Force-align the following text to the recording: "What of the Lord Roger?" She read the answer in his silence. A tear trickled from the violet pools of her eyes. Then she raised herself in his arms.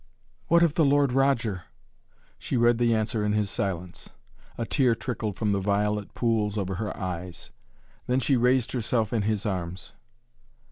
"What 0.47 0.63
of 0.63 0.73
the 0.73 0.83
Lord 0.83 1.11
Roger?" 1.11 1.65
She 2.39 2.57
read 2.57 2.79
the 2.79 2.91
answer 2.95 3.23
in 3.23 3.33
his 3.33 3.51
silence. 3.51 4.09
A 4.57 4.65
tear 4.65 4.95
trickled 4.95 5.35
from 5.35 5.51
the 5.51 5.59
violet 5.59 6.15
pools 6.15 6.57
of 6.57 6.69
her 6.69 6.97
eyes. 6.97 7.51
Then 8.07 8.19
she 8.19 8.35
raised 8.35 8.71
herself 8.71 9.13
in 9.13 9.21
his 9.21 9.45
arms. 9.45 9.93